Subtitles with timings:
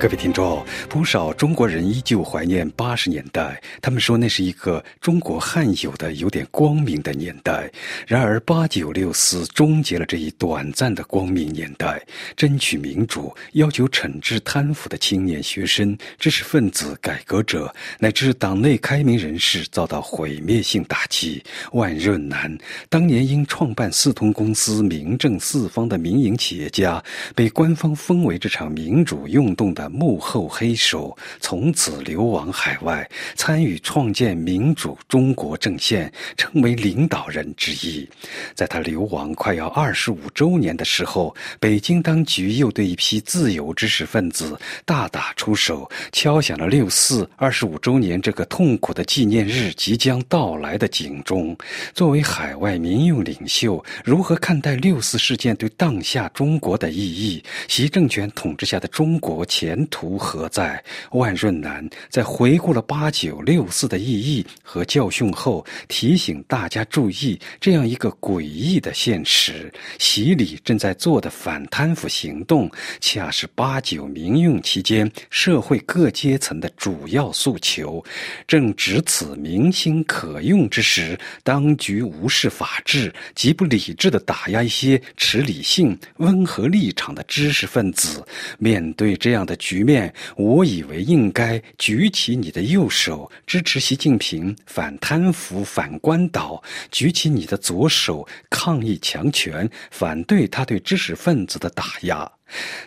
[0.00, 7.70] 各位听众，不少中国人依旧怀念八十年代，他们说那是一个中国罕有的有点光明的年代。
[8.06, 12.02] 然而，八九六四终结了这一短暂的光明年代，
[12.34, 21.44] 争取民主、要求惩治贪腐的青年学生、知识分子、改革者，乃至党内开明人士遭到毁灭性打击。
[21.72, 22.56] 万润南
[22.88, 29.89] 当年因创办四通公司名震四方的民营企业家，被官方封为这场民主运动的。
[29.90, 38.08] 幕后黑手从此流亡海外，参与创建民主中国阵线，成为领导人之一。
[38.54, 51.56] 在他流亡快要二十五周年的时候，北京当局又对一批自由知识分子大打出手，敲响了六四二十五周年这个痛苦的纪念日即将到来的警钟。
[51.94, 57.42] 作为海外民运领袖，如何看待六四事件对当下中国的意义？
[57.68, 59.79] 习政权统治下的中国前？
[59.80, 60.82] 前途何在？
[61.12, 72.70] 万润南在回顾了八九六四的意义和教训后，提醒大家注意这样一个诡异的现实：习李正在做的反贪腐行动，
[73.00, 78.04] 恰是八九民运期间社会各阶层的主要诉求。
[78.46, 88.22] 正值此民心可用之时，当局无视法治，极不理智地打压一些持理性、温和立场的知识分子。
[88.58, 96.60] 面对这样的，局面，我以为应该举起你的右手支持习近平反贪腐、反官倒，
[96.90, 102.28] 举起你的左手抗议强权，反对他对知识分子的打压。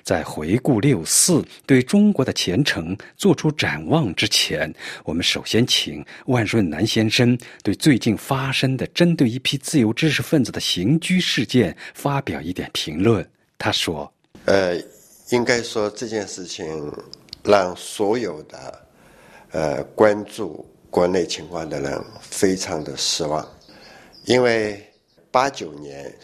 [0.04, 4.70] 在回顾六四对中国的前程做出展望之前，
[5.06, 13.26] 我们首先请万润南先生对最近发生的针对一批自由知识分子的刑拘事件发表一点评论。
[13.58, 14.78] 他说：“呃。”
[15.34, 16.94] 应该说这件事情
[17.44, 18.86] 让所有的
[19.50, 23.44] 呃关注国内情况的人非常的失望，
[24.26, 24.80] 因为
[25.32, 26.16] 八九年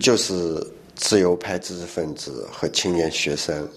[0.00, 3.68] 就是自由派知识分子和青年学生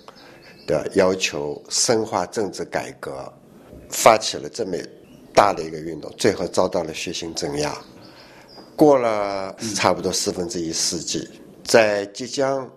[0.65, 3.29] 的要求深化政治改革，
[3.89, 4.77] 发起了这么
[5.33, 7.77] 大的一个运动，最后遭到了血腥镇压。
[8.77, 11.27] 过了差不多四分之一世纪，
[11.61, 12.71] 在即将。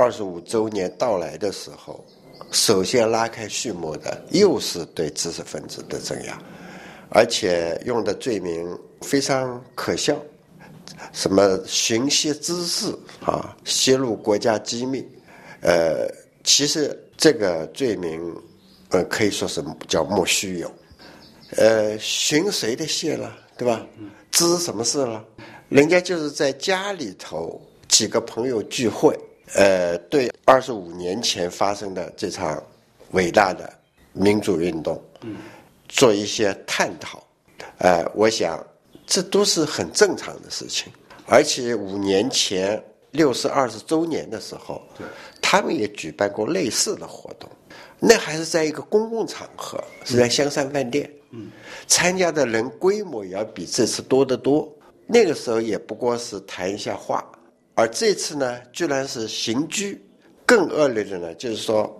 [0.00, 2.02] 二十五周年到来的时候，
[2.50, 6.42] 首先拉开序幕的又是对知识分子的镇压，
[7.10, 8.66] 而且用的罪名
[9.02, 10.16] 非常可笑，
[11.12, 12.86] 什么寻衅滋事
[13.26, 15.06] 啊，泄露国家机密，
[15.60, 16.08] 呃，
[16.44, 18.34] 其实这个罪名，
[18.88, 20.72] 呃，可以说是叫莫须有，
[21.58, 23.86] 呃，寻谁的衅了，对吧？
[24.32, 25.22] 滋什么事了？
[25.68, 29.14] 人家就是在家里头几个朋友聚会。
[29.54, 32.62] 呃，对二十五年前发生的这场
[33.12, 33.72] 伟大的
[34.12, 35.02] 民主运动，
[35.88, 37.22] 做一些探讨，
[37.78, 38.64] 呃，我想
[39.06, 40.92] 这都是很正常的事情。
[41.26, 44.82] 而且五年前六十二十周年的时候，
[45.40, 47.50] 他们也举办过类似的活动，
[47.98, 51.10] 那还是在一个公共场合，是在香山饭店，
[51.86, 54.72] 参加的人规模也要比这次多得多。
[55.06, 57.24] 那个时候也不过是谈一下话。
[57.80, 59.98] 而这次呢，居然是刑拘，
[60.44, 61.90] 更恶劣的呢，就是说，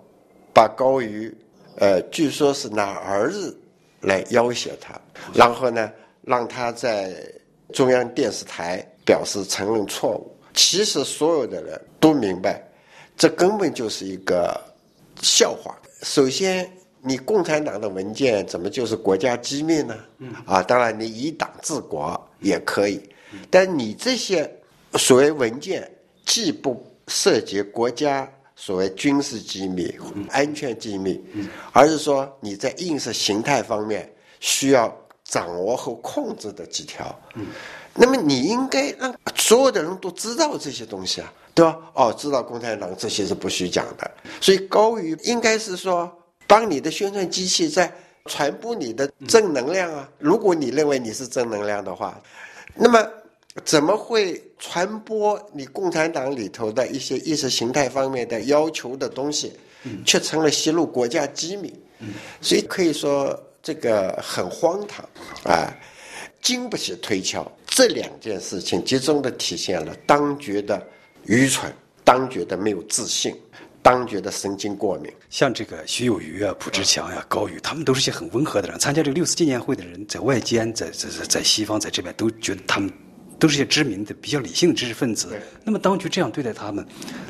[0.53, 1.35] 把高瑜，
[1.77, 3.59] 呃，据说是拿儿子
[4.01, 5.01] 来要挟他，
[5.33, 7.15] 然后呢，让他在
[7.73, 10.37] 中央电视台表示承认错误。
[10.53, 12.63] 其实所有的人都明白，
[13.17, 14.55] 这根本就是一个
[15.23, 15.75] 笑话。
[16.03, 16.71] 首先，
[17.01, 19.97] 你共产党的文件怎么就是国家机密呢？
[20.45, 23.01] 啊，当然你以党治国也可以，
[23.49, 24.47] 但你这些。
[24.97, 25.89] 所谓文件
[26.25, 29.93] 既不涉及国家所谓军事机密、
[30.29, 31.19] 安全机密，
[31.71, 37.17] 而是说你在意识形态方面需要掌握和控制的几条。
[37.95, 41.77] 那么你应该让所有的人都知道这些东西啊，对吧？
[41.93, 44.11] 哦，知道共产党这些是不许讲的。
[44.39, 46.09] 所以高于应该是说，
[46.47, 47.91] 帮你的宣传机器在
[48.25, 50.07] 传播你的正能量啊。
[50.19, 52.21] 如果你认为你是正能量的话，
[52.75, 53.05] 那么。
[53.65, 59.51] 怎么会传播你共产党里头的一些意识形态方面的要求的东西，
[60.05, 61.73] 却成了泄露国家机密？
[62.39, 65.05] 所以可以说这个很荒唐
[65.43, 65.67] 啊，
[66.41, 67.45] 经不起推敲。
[67.65, 70.81] 这两件事情集中的体现了当局的
[71.25, 73.35] 愚蠢，当局的没有自信，
[73.81, 75.11] 当局的神经过敏。
[75.29, 78.79] 像这个徐有余啊、蒲志强呀、高宇，他们都是些很温和的人。
[78.79, 82.89] 参加这个六四纪念会的人，在外间，在在在在西方，在这边都觉得他们。
[83.41, 85.35] 都是些知名的、比较理性的知识分子。
[85.63, 86.85] 那么当局这样对待他们，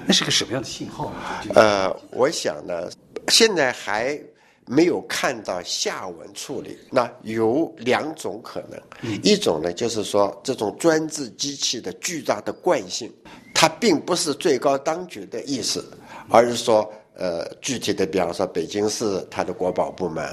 [0.06, 1.14] 那是个什么样的信号？
[1.56, 2.90] 呃，我想呢，
[3.30, 4.20] 现在还
[4.68, 6.78] 没有看到下文处理。
[6.90, 8.78] 那有两种可能，
[9.24, 13.10] 一种呢就是说，这种专制机器的巨大的惯性，
[13.54, 15.90] 它并不是最高当局的意思，
[16.30, 16.94] 而是说。
[17.14, 20.26] 呃，具体的，比方说北京市它的国保部门，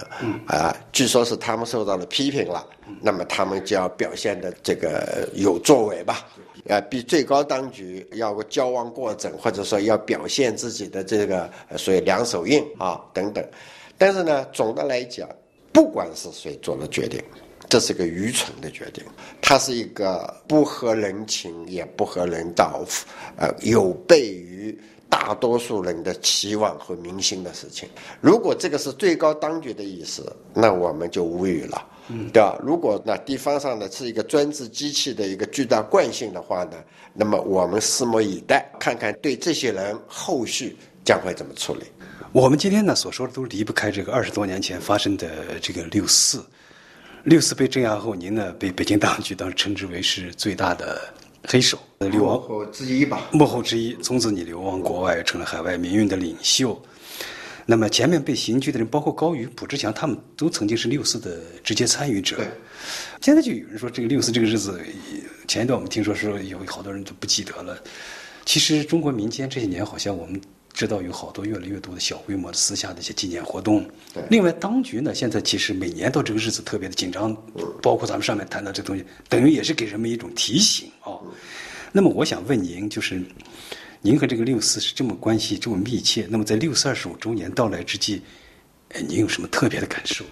[0.46, 2.64] 啊，据说是他们受到了批评了，
[3.02, 6.24] 那么他们就要表现的这个有作为吧，
[6.68, 13.44] 啊，比最高当局要矫枉过正，或者说要表现自己的这个所谓两手硬啊等等。
[13.98, 15.28] 但是呢，总的来讲，
[15.72, 17.20] 不管是谁做了决定，
[17.68, 19.04] 这是个愚蠢的决定，
[19.42, 22.82] 它是一个不合人情也不合人道，
[23.36, 24.78] 呃，有悖于。
[25.10, 27.88] 大多数人的期望和民心的事情，
[28.20, 31.86] 如果这个是最高当局的意思，那我们就无语了，
[32.32, 32.58] 对吧？
[32.62, 36.76] 如果那地方上呢是一个专制机器的一个巨大惯性的话呢，
[37.14, 41.84] 那么我们拭目以待，看看对这些人后续将会怎么处理。
[42.32, 46.44] 我们今天呢所说的都离不开这个二十多年前发生的这个六四，
[47.24, 51.00] 六四被镇压后，您呢被北京当局当时称之为是最大的。
[51.50, 53.96] 黑手流亡幕后之一吧，幕后之一。
[54.02, 56.78] 从此你流亡国外，成了海外民运的领袖。
[57.64, 62.36] 那么前面被刑拘的人，包括高宇、卜志强，他们都曾经是六四的直接参与者。
[63.22, 64.78] 现在就有人说，这个六四这个日子，
[65.46, 67.82] 前一段我们听说说有好多人都不记得了。
[68.44, 70.38] 其实中国民间这些年，好像我们。
[70.78, 73.84] 知道有好多越来越多的小规模的私下的一些纪念活动。
[74.30, 77.36] 另外，当局呢，现在其实每年到这个日子特别的紧张，
[77.82, 81.18] 包括咱们上面谈到这东西，等于也是给人们一种提醒啊。
[81.90, 83.20] 那么，我想问您，就是
[84.00, 88.22] 您和这个六四是这么关系这么密切，那么在六四二十五周年到来之际，
[88.90, 90.24] 呃，您有什么特别的感受？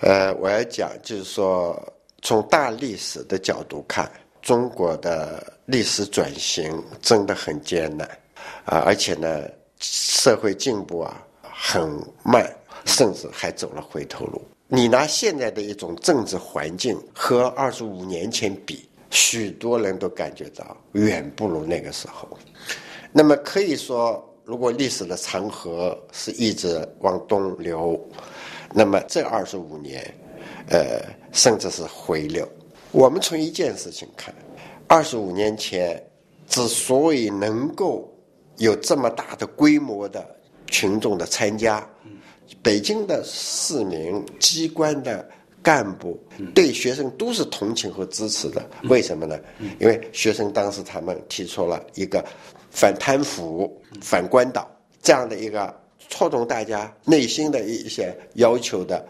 [0.00, 1.80] 呃，我要讲，就是说，
[2.22, 4.10] 从大历史的角度看，
[4.42, 8.08] 中国的历史转型真的很艰难
[8.64, 9.48] 啊，而且呢。
[9.80, 11.88] 社会进步啊很
[12.24, 12.50] 慢，
[12.84, 14.42] 甚至还走了回头路。
[14.66, 22.28] 你拿现在的一种政治环境和二十五年前比，许多人都感觉到远不如那个时候。
[23.12, 27.98] 那么可以说，如果历史的长河是一直往东流，
[28.74, 30.02] 那么这二十五年，
[30.68, 31.00] 呃，
[31.32, 32.46] 甚至是回流。
[32.90, 34.34] 我们从一件事情看，
[34.86, 36.02] 二十五年前
[36.48, 38.12] 之所以能够。
[38.58, 40.24] 有这么大的规模的
[40.66, 41.88] 群众的参加，
[42.62, 45.26] 北京的市民、机关的
[45.62, 46.18] 干部
[46.54, 48.64] 对学生都是同情和支持的。
[48.84, 49.38] 为什么呢？
[49.78, 52.24] 因为学生当时他们提出了一个
[52.70, 54.68] 反贪腐、反官倒
[55.00, 55.74] 这样的一个
[56.08, 59.04] 触动大家内心的一些要求的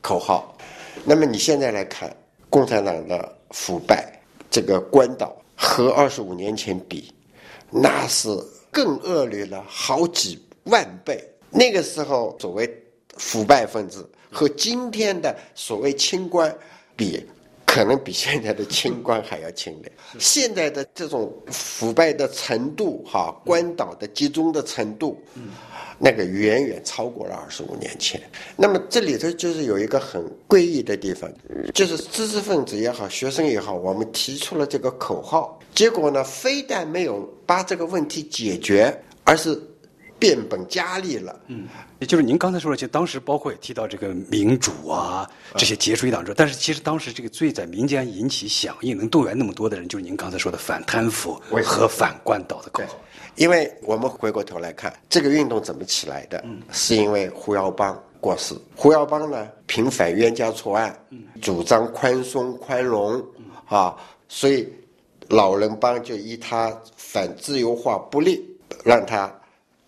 [0.00, 0.56] 口号。
[1.04, 2.14] 那么你现在来看，
[2.48, 4.18] 共产党的腐败、
[4.50, 7.12] 这个官倒和二十五年前比，
[7.70, 8.30] 那是。
[8.74, 11.24] 更恶劣了好几万倍。
[11.48, 12.68] 那个时候，所谓
[13.16, 16.52] 腐败分子和今天的所谓清官
[16.96, 17.24] 比，
[17.64, 19.92] 可能比现在的清官还要清廉。
[20.18, 25.22] 现在的这种腐败的程度，哈，官倒的集中的程度，
[25.98, 28.20] 那个远远超过了二十五年前。
[28.56, 31.30] 那么这里头就是有一个很诡异的地方，
[31.72, 35.58] 就是知识分子也好，学生也好，我们提出了这个口号。
[35.74, 39.60] 结果呢，非但没有把这个问题解决，而是
[40.18, 41.40] 变本加厉了。
[41.48, 41.66] 嗯，
[41.98, 46.32] 也就是您刚才说的，就当时包括也提到这个民主啊，这些杰出一党者。
[46.36, 53.00] 但是其实当时这个最在民间引起响应、能动员那么多的人，就是您刚才说的反贪腐和反官倒的口号。
[53.36, 56.40] 因为我们回过头来看，这个运动怎么起来的？
[56.44, 58.54] 嗯，是因为胡耀邦过世。
[58.74, 60.98] 胡耀邦呢，平反冤家错案，
[61.40, 63.24] 主张宽松宽容，
[63.66, 63.96] 啊，
[64.28, 64.72] 所以。
[65.30, 68.46] 老人帮就依他反自由化不利，
[68.84, 69.34] 让他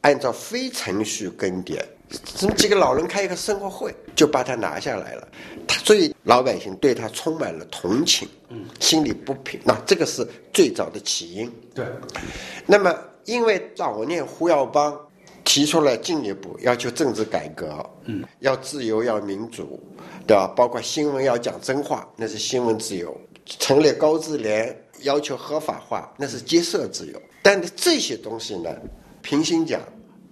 [0.00, 1.78] 按照非程序更迭。
[2.24, 5.28] 这么几个老人开一个生活会，就把他拿下来了。
[5.68, 9.60] 他所以老百姓对他充满了同情，嗯，心里不平。
[9.62, 11.52] 那这个是最早的起因。
[11.74, 11.84] 对。
[12.64, 14.99] 那么，因为早年胡耀邦
[15.45, 19.78] 提出了进一步要求政治改革，嗯，要自由，要民主，
[20.26, 20.52] 对吧？
[20.56, 23.16] 包括新闻要讲真话，那是新闻自由。
[23.45, 24.75] 成立高智联。
[25.02, 27.21] 要求合法化，那是结社自由。
[27.42, 28.75] 但是这些东西呢，
[29.21, 29.78] 平心讲，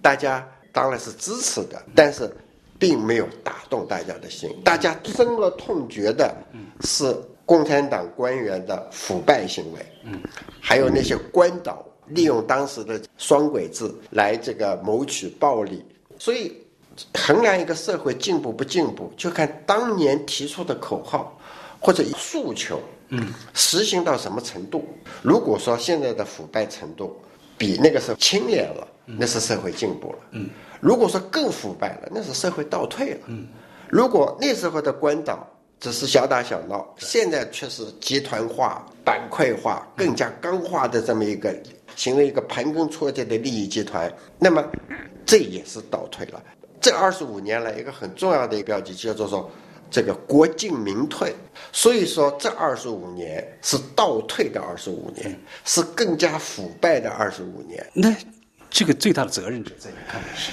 [0.01, 2.27] 大家当然是支持的，但是
[2.79, 4.49] 并没有打动大家的心。
[4.63, 6.35] 大家深恶痛绝的
[6.81, 10.19] 是共产党官员的腐败行为，嗯
[10.59, 15.83] 还有那些官倒利用当时的双轨制来这个谋取暴利。
[16.17, 16.51] 所以，
[17.13, 21.37] 衡量一个社会进步不进步，就看当年提出的口号
[21.79, 22.79] 或者诉求。
[23.09, 24.83] 嗯，实行到什么程度？
[25.21, 27.15] 如果说现在的腐败程度
[27.55, 30.19] 比那个时候清廉了，那是社会进步了。
[30.31, 30.49] 嗯，
[30.81, 33.19] 如果说更腐败了，那是社会倒退了。
[33.27, 33.45] 嗯，
[33.89, 35.47] 如果那时候的官岛
[35.79, 41.55] 只是小打小闹，现在却是集团化、板块化、更加钢化的这么一个，
[41.95, 44.63] 形成一个盘根错节的利益集团，那么
[45.25, 46.43] 这也是倒退了。
[46.79, 49.49] 这二十五年来，一个很重要的一个标记叫做说。
[49.91, 51.33] 这个国进民退，
[51.71, 57.85] 所以说这二十五年是倒退的二十五年，是更加腐败的二十五年。
[57.93, 58.13] 那
[58.69, 60.51] 这个最大的责任者在你看来是？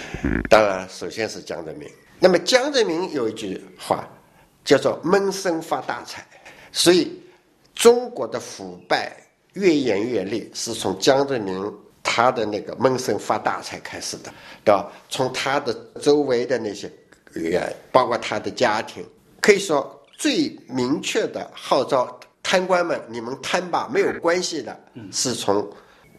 [0.50, 1.88] 当然，首先是江泽民。
[2.20, 4.06] 那么江泽民有一句话
[4.66, 6.24] 叫做“闷声发大财”，
[6.70, 7.18] 所以
[7.74, 9.16] 中国的腐败
[9.54, 14.32] 越演越烈，是从江泽民他的那个闷声发大财开始的，
[14.64, 14.90] 对吧？
[15.08, 16.90] 从他的周围的那些
[17.32, 19.04] 人，包括他的家庭。
[19.40, 24.78] 可以说最明确的号召贪官们，你们贪吧，没有关系的，
[25.10, 25.68] 是从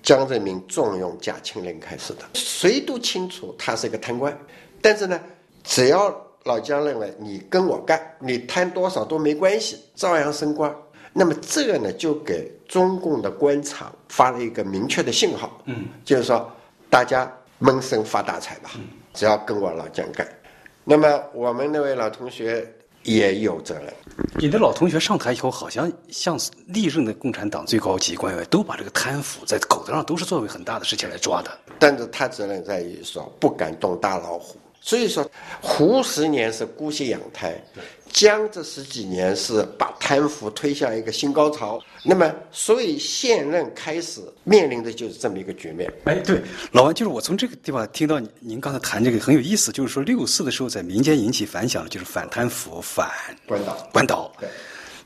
[0.02, 2.24] 江泽民重用贾庆林开始的。
[2.34, 4.38] 谁都清楚他是一个贪官，
[4.82, 5.20] 但是呢，
[5.64, 6.14] 只要
[6.44, 10.74] 老江认为你跟我干，你贪多少都没关系，照样升官。
[11.14, 16.52] 那么这个呢，就给中共的官场发了一个明确的信号，嗯，就是说
[16.90, 18.72] 大家闷声发大财吧，
[19.14, 20.28] 只要跟我老蒋干。
[20.84, 22.68] 那么我们那位老同学。
[23.04, 23.94] 也有责任。
[24.40, 31.52] 你的老同学上台以后，好像像历任的共产党最高级官员都把这个贪腐在口头上都是作为很大的事情来抓的。
[31.78, 34.58] 但是他责任在于说不敢动大老虎。
[34.86, 35.26] 所以说，
[35.62, 37.56] 胡十年是姑息养胎，
[38.12, 41.82] 江这十几年是把贪腐推向一个新高潮。
[42.04, 45.90] 那么，所以现任开始面临的就是这么一个局面。
[46.04, 46.42] 哎，对，
[46.74, 53.10] 老王，就是我从这个地方听到您刚才谈这个很有意思，就是说六四的时候在民间引起反响的就是反贪腐、反
[53.48, 54.30] 官倒、官倒。
[54.38, 54.50] 对。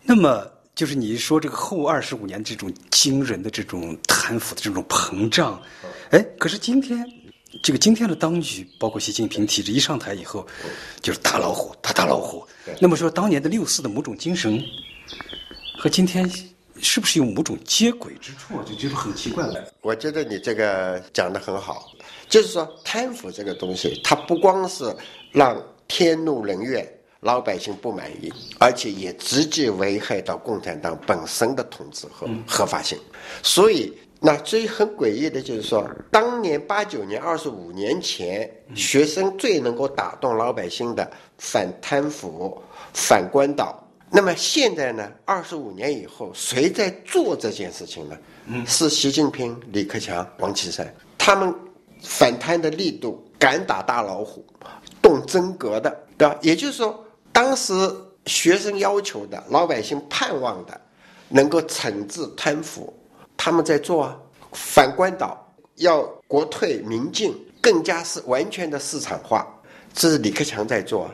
[0.01, 0.43] 那么，
[0.73, 5.61] 就是你说这个后二十五年这种惊人的这种贪腐的这种膨胀，
[6.09, 7.07] 哎，可是今天。
[7.63, 10.45] 这个今天的当局，包括习近平体制一上台以后，
[11.01, 12.45] 就是打老虎，打大老虎。
[12.79, 14.63] 那么说，当年的六四的某种精神，
[15.77, 16.29] 和今天
[16.79, 18.61] 是不是有某种接轨之处？
[18.63, 19.73] 就觉得很奇怪了。
[19.81, 21.91] 我觉得你这个讲的很好，
[22.29, 24.95] 就是说贪腐这个东西，它不光是
[25.31, 26.87] 让天怒人怨、
[27.21, 32.97] 老百姓不满意，而且也直接危害到共产党本身的统治和合法性。
[33.41, 33.91] 所以。
[34.19, 42.59] 那最很诡异的就是说，当年八九年、二十五年前，学生最能够打动老百姓的反贪腐、
[42.93, 43.83] 反官倒。
[44.09, 45.11] 那么现在呢？
[45.25, 48.17] 二十五年以后，谁在做这件事情呢？
[48.65, 51.53] 是习近平、李克强、王岐山，他们
[52.01, 54.43] 反贪的力度，敢打大老虎，
[55.01, 56.35] 动真格的，对吧？
[56.41, 57.73] 也就是说，当时
[58.25, 60.81] 学生要求的、老百姓盼望的，
[61.29, 62.96] 能够惩治贪腐。
[63.37, 64.19] 他们在做啊，
[64.51, 65.37] 反官倒，
[65.75, 69.47] 要国退民进，更加是完全的市场化，
[69.93, 71.09] 这是李克强在做，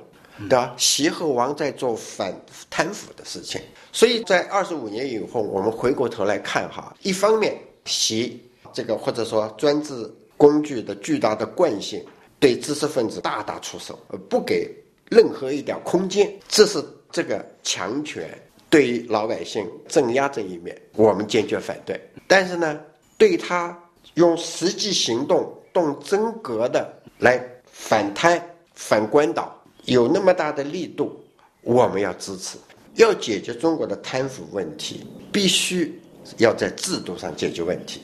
[0.49, 0.73] 对吧？
[0.77, 2.33] 习和王在做反
[2.69, 3.61] 贪腐的事情，
[3.91, 12.03] 所以在二十五年以后，我们回过头来看哈，一方面习这个或者说专制工具的巨大的惯性，
[12.39, 13.99] 对知识分子大打出手，
[14.29, 14.73] 不给
[15.09, 18.27] 任何一点空间，这是这个强权。
[18.73, 22.01] 对于老百姓镇压这一面，我们坚决反对。
[22.25, 22.79] 但是呢，
[23.19, 23.79] 对他
[24.15, 27.39] 用实际行动动真格的来
[27.71, 31.23] 反贪、反官倒，有那么大的力度，
[31.61, 32.57] 我们要支持。
[32.95, 36.01] 要解决中国的贪腐问题，必须
[36.37, 38.01] 要在制度上解决问题，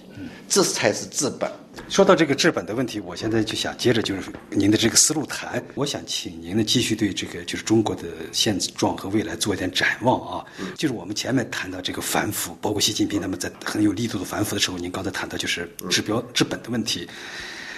[0.48, 1.52] 这才是治本。
[1.88, 5.64] 说到这个治本的问题，我现在就想接着就是您的这个思路谈。
[5.74, 10.46] 我想请您呢继续对这个就是中国的现状和未来做一点展望啊。
[10.76, 17.08] 就是我们前面谈到这个反腐，包括习近平他们在很有力度的反腐的时候，您刚才谈到就是治标治本的问题。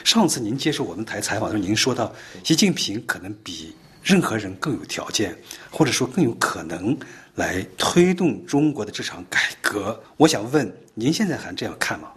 [0.03, 5.35] 上次您接受我们台采访的时候，您说到习近平可能比任何人更有条件，
[5.69, 6.97] 或者说更有可能
[7.35, 9.39] 来推动中国的这场改
[9.71, 9.97] 革。
[10.17, 12.11] 我想问，您现在还这样看吗？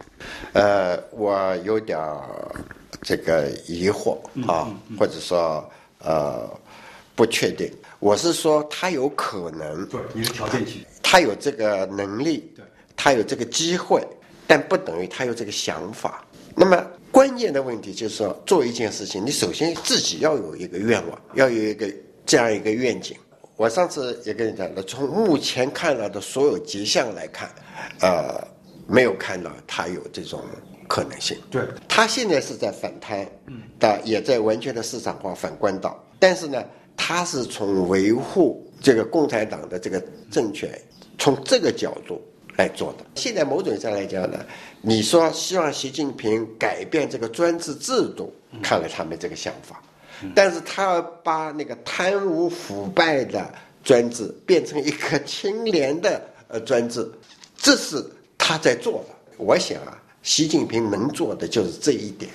[0.55, 1.97] 呃，我有点
[3.01, 4.19] 这个疑惑
[4.49, 5.65] 啊，或者说
[5.99, 6.51] 呃
[7.15, 7.71] 不确定。
[8.01, 12.65] 我是说他有可能，对，你是条件性，他有这个能力，对，
[12.97, 14.05] 他有这个机会，
[14.49, 16.25] 但不等于他有这个想法。
[16.57, 21.89] 那么关键的问题就是说，做一件事情，你首先自己要有一个愿望，要有一个
[22.27, 23.17] 这样一个愿景。
[23.57, 27.51] 我上次也跟你讲了，从目前看到的所有迹象来看，
[28.01, 28.55] 呃。
[28.87, 30.43] 没有看到他有这种
[30.87, 31.39] 可能性。
[31.51, 33.27] 对，他现在是在反贪，
[33.79, 35.99] 但也在完全的市场化反官倒。
[36.19, 36.63] 但是呢，
[36.95, 39.99] 他是从维护这个共产党的这个
[40.31, 40.79] 政权
[41.17, 42.21] 从这个角度
[42.59, 43.07] 来做的。
[43.15, 44.39] 现在某种意义上来讲呢，
[44.83, 48.31] 你说希望习近平改变这个专制制度，
[48.63, 49.83] 看来他没这个想法，
[50.35, 53.53] 但是他要把那个贪污腐败的
[53.83, 57.11] 专制变成一个清廉的呃专制，
[57.57, 58.05] 这是
[58.39, 59.15] 他在做的。
[59.37, 62.31] 我想啊，习近平能做的就是这一点。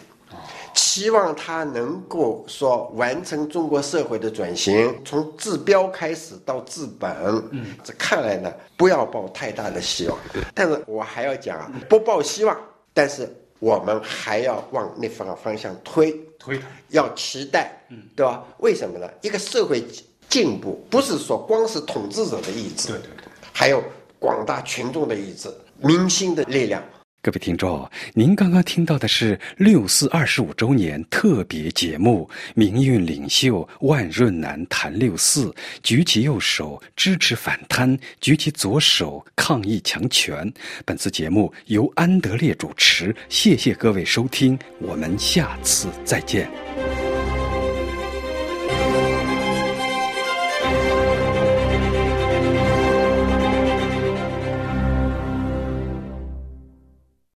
[0.75, 7.11] 期望他能够说完成中国社会的转型，从治标开始到治本。
[7.51, 10.17] 嗯，这看来呢，不要抱太大的希望。
[10.53, 12.57] 但是我还要讲啊，不抱希望，
[12.93, 13.27] 但是
[13.57, 18.43] 我们还要往那方方向推推，要期待，嗯，对吧？
[18.59, 19.09] 为什么呢？
[19.21, 19.83] 一个社会
[20.27, 23.83] 进步不是说光是统治者的意志，对对对，还有
[24.19, 26.83] 广大群众的意志、民心的力量。
[27.21, 35.47] 各位听众，您刚刚听到的是六四二十五周年特别节目《民运领袖万润南谈六四》，
[35.83, 40.49] 举起右手支持反贪，举起左手抗议强权。
[40.85, 46.49] 本次节目由安德烈主持，谢谢各位收听，我们下次再见。